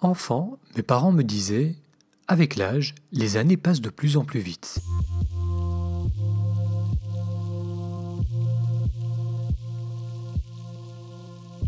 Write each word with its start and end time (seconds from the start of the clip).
Enfant, 0.00 0.58
mes 0.76 0.82
parents 0.82 1.12
me 1.12 1.22
disaient 1.22 1.74
Avec 2.28 2.56
l'âge, 2.56 2.94
les 3.12 3.38
années 3.38 3.56
passent 3.56 3.80
de 3.80 3.88
plus 3.88 4.18
en 4.18 4.24
plus 4.24 4.40
vite. 4.40 4.78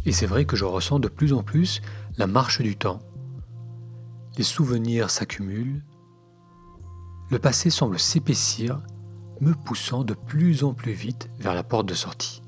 Et 0.04 0.12
c'est 0.12 0.26
vrai 0.26 0.44
que 0.44 0.56
je 0.56 0.66
ressens 0.66 1.00
de 1.00 1.08
plus 1.08 1.32
en 1.32 1.42
plus 1.42 1.80
la 2.18 2.26
marche 2.26 2.60
du 2.60 2.76
temps. 2.76 3.00
Les 4.36 4.44
souvenirs 4.44 5.10
s'accumulent. 5.10 5.82
Le 7.30 7.38
passé 7.38 7.70
semble 7.70 7.98
s'épaissir, 7.98 8.80
me 9.40 9.52
poussant 9.54 10.04
de 10.04 10.14
plus 10.14 10.64
en 10.64 10.74
plus 10.74 10.92
vite 10.92 11.30
vers 11.38 11.54
la 11.54 11.62
porte 11.62 11.86
de 11.86 11.94
sortie. 11.94 12.42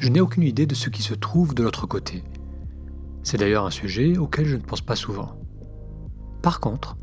Je 0.00 0.08
n'ai 0.08 0.22
aucune 0.22 0.44
idée 0.44 0.64
de 0.64 0.74
ce 0.74 0.88
qui 0.88 1.02
se 1.02 1.12
trouve 1.12 1.54
de 1.54 1.62
l'autre 1.62 1.86
côté. 1.86 2.24
C'est 3.22 3.36
d'ailleurs 3.36 3.66
un 3.66 3.70
sujet 3.70 4.16
auquel 4.16 4.46
je 4.46 4.56
ne 4.56 4.62
pense 4.62 4.80
pas 4.80 4.96
souvent. 4.96 5.38
Par 6.40 6.58
contre, 6.58 6.96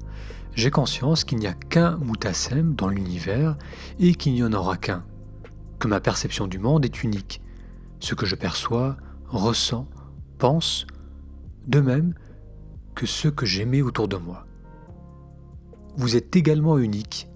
j'ai 0.55 0.71
conscience 0.71 1.23
qu'il 1.23 1.37
n'y 1.37 1.45
a 1.45 1.53
qu'un 1.53 1.97
Moutassem 1.97 2.73
dans 2.73 2.87
l'univers 2.87 3.55
et 3.99 4.15
qu'il 4.15 4.33
n'y 4.33 4.43
en 4.43 4.51
aura 4.51 4.77
qu'un, 4.77 5.05
que 5.77 5.87
ma 5.87 5.99
perception 5.99 6.47
du 6.47 6.57
monde 6.57 6.85
est 6.85 7.03
unique, 7.03 7.39
ce 7.99 8.15
que 8.15 8.25
je 8.25 8.33
perçois, 8.33 8.97
ressens, 9.27 9.87
pense, 10.39 10.87
de 11.67 11.79
même 11.81 12.15
que 12.95 13.05
ce 13.05 13.27
que 13.27 13.45
j'aimais 13.45 13.83
autour 13.83 14.07
de 14.07 14.17
moi. 14.17 14.47
Vous 15.97 16.15
êtes 16.15 16.35
également 16.35 16.79
unique 16.79 17.29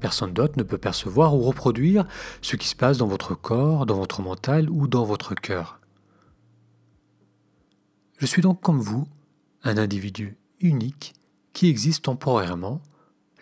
Personne 0.00 0.32
d'autre 0.32 0.54
ne 0.56 0.62
peut 0.62 0.78
percevoir 0.78 1.34
ou 1.34 1.42
reproduire 1.42 2.06
ce 2.40 2.56
qui 2.56 2.68
se 2.68 2.76
passe 2.76 2.98
dans 2.98 3.06
votre 3.06 3.34
corps, 3.34 3.86
dans 3.86 3.96
votre 3.96 4.22
mental 4.22 4.70
ou 4.70 4.86
dans 4.86 5.04
votre 5.04 5.34
cœur. 5.34 5.80
Je 8.18 8.26
suis 8.26 8.42
donc 8.42 8.60
comme 8.60 8.80
vous, 8.80 9.06
un 9.62 9.76
individu 9.76 10.36
unique 10.60 11.14
qui 11.52 11.68
existe 11.68 12.04
temporairement, 12.04 12.80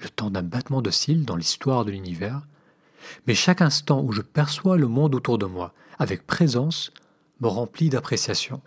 le 0.03 0.09
temps 0.09 0.31
d'un 0.31 0.43
battement 0.43 0.83
de 0.83 0.91
cils 0.91 1.25
dans 1.25 1.37
l'histoire 1.37 1.85
de 1.85 1.91
l'univers, 1.91 2.47
mais 3.27 3.35
chaque 3.35 3.63
instant 3.63 4.03
où 4.03 4.13
je 4.13 4.23
perçois 4.23 4.77
le 4.77 4.89
monde 4.89 5.15
autour 5.15 5.39
de 5.39 5.47
moi 5.47 5.73
avec 5.99 6.27
présence 6.27 6.93
me 7.41 7.49
remplit 7.49 7.91
d'appréciation. 7.91 8.61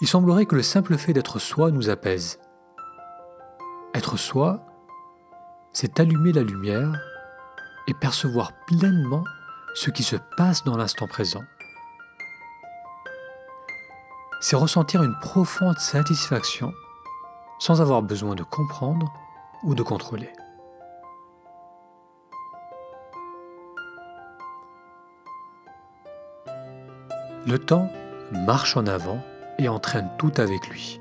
Il 0.00 0.08
semblerait 0.08 0.46
que 0.46 0.56
le 0.56 0.62
simple 0.62 0.96
fait 0.96 1.12
d'être 1.12 1.38
soi 1.38 1.70
nous 1.70 1.90
apaise. 1.90 2.38
Être 3.92 4.16
soi, 4.16 4.64
c'est 5.72 6.00
allumer 6.00 6.32
la 6.32 6.42
lumière 6.42 6.92
et 7.86 7.94
percevoir 7.94 8.52
pleinement 8.66 9.24
ce 9.74 9.90
qui 9.90 10.02
se 10.02 10.16
passe 10.36 10.64
dans 10.64 10.76
l'instant 10.76 11.06
présent. 11.06 11.42
C'est 14.40 14.56
ressentir 14.56 15.02
une 15.02 15.18
profonde 15.20 15.78
satisfaction 15.78 16.72
sans 17.58 17.82
avoir 17.82 18.00
besoin 18.00 18.34
de 18.34 18.42
comprendre 18.42 19.12
ou 19.64 19.74
de 19.74 19.82
contrôler. 19.82 20.32
Le 27.46 27.58
temps 27.58 27.90
marche 28.32 28.76
en 28.76 28.86
avant 28.86 29.22
et 29.60 29.68
entraîne 29.68 30.08
tout 30.18 30.32
avec 30.38 30.68
lui. 30.68 31.00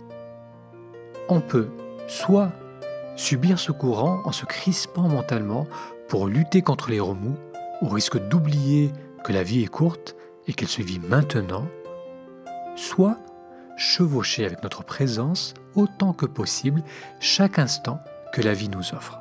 On 1.29 1.41
peut 1.41 1.69
soit 2.07 2.51
subir 3.15 3.59
ce 3.59 3.71
courant 3.71 4.21
en 4.25 4.31
se 4.31 4.45
crispant 4.45 5.07
mentalement 5.07 5.67
pour 6.07 6.27
lutter 6.27 6.61
contre 6.61 6.89
les 6.89 6.99
remous, 6.99 7.37
au 7.81 7.87
risque 7.87 8.17
d'oublier 8.29 8.91
que 9.23 9.31
la 9.31 9.43
vie 9.43 9.63
est 9.63 9.67
courte 9.67 10.15
et 10.47 10.53
qu'elle 10.53 10.67
se 10.67 10.81
vit 10.81 10.99
maintenant, 10.99 11.65
soit 12.75 13.17
chevaucher 13.77 14.45
avec 14.45 14.63
notre 14.63 14.83
présence 14.83 15.53
autant 15.75 16.13
que 16.13 16.25
possible 16.25 16.83
chaque 17.19 17.59
instant 17.59 17.99
que 18.33 18.41
la 18.41 18.53
vie 18.53 18.69
nous 18.69 18.93
offre. 18.93 19.19